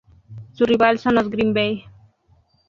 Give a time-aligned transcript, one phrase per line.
[0.53, 1.85] Su rival son los Green Bay.